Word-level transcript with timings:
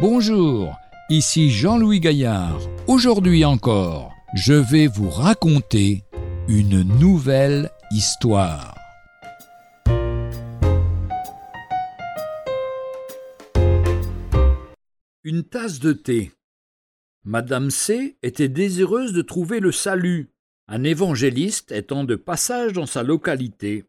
Bonjour, 0.00 0.78
ici 1.10 1.50
Jean-Louis 1.50 2.00
Gaillard. 2.00 2.58
Aujourd'hui 2.86 3.44
encore, 3.44 4.14
je 4.34 4.54
vais 4.54 4.86
vous 4.86 5.10
raconter 5.10 6.04
une 6.48 6.80
nouvelle 6.98 7.70
histoire. 7.90 8.74
Une 15.22 15.44
tasse 15.44 15.80
de 15.80 15.92
thé. 15.92 16.32
Madame 17.24 17.68
C 17.68 18.16
était 18.22 18.48
désireuse 18.48 19.12
de 19.12 19.20
trouver 19.20 19.60
le 19.60 19.70
salut, 19.70 20.30
un 20.66 20.82
évangéliste 20.82 21.72
étant 21.72 22.04
de 22.04 22.16
passage 22.16 22.72
dans 22.72 22.86
sa 22.86 23.02
localité. 23.02 23.84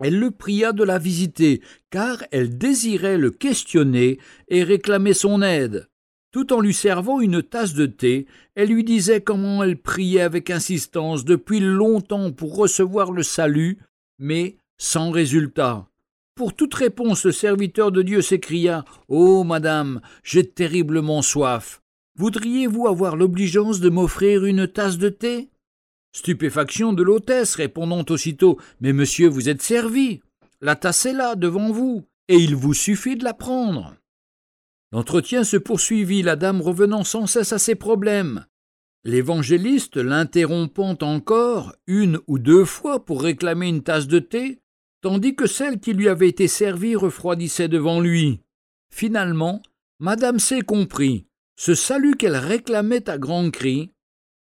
Elle 0.00 0.18
le 0.18 0.30
pria 0.30 0.72
de 0.72 0.84
la 0.84 0.98
visiter, 0.98 1.60
car 1.90 2.22
elle 2.30 2.56
désirait 2.56 3.18
le 3.18 3.30
questionner 3.30 4.18
et 4.48 4.62
réclamer 4.62 5.12
son 5.12 5.42
aide. 5.42 5.88
Tout 6.30 6.52
en 6.52 6.60
lui 6.60 6.74
servant 6.74 7.20
une 7.20 7.42
tasse 7.42 7.74
de 7.74 7.86
thé, 7.86 8.26
elle 8.54 8.68
lui 8.68 8.84
disait 8.84 9.22
comment 9.22 9.62
elle 9.62 9.80
priait 9.80 10.20
avec 10.20 10.50
insistance 10.50 11.24
depuis 11.24 11.60
longtemps 11.60 12.32
pour 12.32 12.54
recevoir 12.56 13.12
le 13.12 13.22
salut, 13.22 13.78
mais 14.18 14.56
sans 14.76 15.10
résultat. 15.10 15.88
Pour 16.34 16.54
toute 16.54 16.74
réponse, 16.74 17.24
le 17.24 17.32
serviteur 17.32 17.90
de 17.90 18.02
Dieu 18.02 18.22
s'écria 18.22 18.84
Oh, 19.08 19.42
madame, 19.42 20.00
j'ai 20.22 20.48
terriblement 20.48 21.22
soif. 21.22 21.82
Voudriez-vous 22.14 22.86
avoir 22.86 23.16
l'obligeance 23.16 23.80
de 23.80 23.88
m'offrir 23.88 24.44
une 24.44 24.68
tasse 24.68 24.98
de 24.98 25.08
thé? 25.08 25.48
Stupéfaction 26.12 26.92
de 26.92 27.02
l'hôtesse, 27.02 27.54
répondant 27.54 28.04
aussitôt 28.08 28.58
Mais 28.80 28.92
monsieur, 28.92 29.28
vous 29.28 29.48
êtes 29.48 29.62
servi. 29.62 30.20
La 30.60 30.74
tasse 30.74 31.06
est 31.06 31.12
là, 31.12 31.36
devant 31.36 31.70
vous, 31.70 32.04
et 32.28 32.36
il 32.36 32.56
vous 32.56 32.74
suffit 32.74 33.16
de 33.16 33.24
la 33.24 33.34
prendre. 33.34 33.94
L'entretien 34.92 35.44
se 35.44 35.56
poursuivit, 35.56 36.22
la 36.22 36.36
dame 36.36 36.62
revenant 36.62 37.04
sans 37.04 37.26
cesse 37.26 37.52
à 37.52 37.58
ses 37.58 37.74
problèmes. 37.74 38.46
L'évangéliste, 39.04 39.96
l'interrompant 39.96 40.96
encore 41.02 41.74
une 41.86 42.18
ou 42.26 42.38
deux 42.38 42.64
fois 42.64 43.04
pour 43.04 43.22
réclamer 43.22 43.68
une 43.68 43.82
tasse 43.82 44.08
de 44.08 44.18
thé, 44.18 44.60
tandis 45.02 45.36
que 45.36 45.46
celle 45.46 45.78
qui 45.78 45.92
lui 45.92 46.08
avait 46.08 46.28
été 46.28 46.48
servie 46.48 46.96
refroidissait 46.96 47.68
devant 47.68 48.00
lui. 48.00 48.40
Finalement, 48.90 49.62
Madame 50.00 50.38
C 50.38 50.62
comprit. 50.62 51.26
Ce 51.56 51.74
salut 51.74 52.14
qu'elle 52.14 52.36
réclamait 52.36 53.08
à 53.08 53.18
grands 53.18 53.50
cris, 53.50 53.92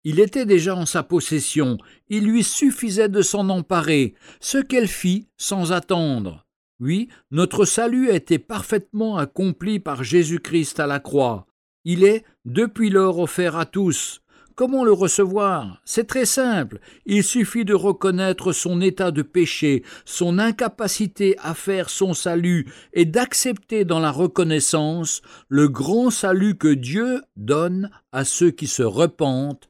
il 0.04 0.20
était 0.20 0.46
déjà 0.46 0.74
en 0.74 0.86
sa 0.86 1.02
possession, 1.02 1.78
il 2.08 2.24
lui 2.24 2.42
suffisait 2.42 3.08
de 3.08 3.22
s'en 3.22 3.48
emparer, 3.48 4.14
ce 4.40 4.58
qu'elle 4.58 4.88
fit 4.88 5.28
sans 5.36 5.72
attendre. 5.72 6.46
Oui, 6.80 7.08
notre 7.30 7.66
salut 7.66 8.10
a 8.10 8.14
été 8.14 8.38
parfaitement 8.38 9.18
accompli 9.18 9.80
par 9.80 10.02
Jésus-Christ 10.02 10.80
à 10.80 10.86
la 10.86 10.98
croix. 10.98 11.46
Il 11.84 12.04
est, 12.04 12.24
depuis 12.46 12.88
lors, 12.88 13.18
offert 13.18 13.56
à 13.56 13.66
tous. 13.66 14.22
Comment 14.54 14.84
le 14.84 14.92
recevoir? 14.92 15.80
C'est 15.86 16.06
très 16.06 16.26
simple. 16.26 16.80
Il 17.06 17.24
suffit 17.24 17.64
de 17.64 17.72
reconnaître 17.72 18.52
son 18.52 18.82
état 18.82 19.10
de 19.10 19.22
péché, 19.22 19.82
son 20.04 20.38
incapacité 20.38 21.34
à 21.38 21.54
faire 21.54 21.88
son 21.88 22.12
salut, 22.12 22.70
et 22.92 23.06
d'accepter 23.06 23.86
dans 23.86 24.00
la 24.00 24.10
reconnaissance 24.10 25.22
le 25.48 25.68
grand 25.68 26.10
salut 26.10 26.58
que 26.58 26.68
Dieu 26.68 27.22
donne 27.36 27.90
à 28.12 28.24
ceux 28.26 28.50
qui 28.50 28.66
se 28.66 28.82
repentent 28.82 29.69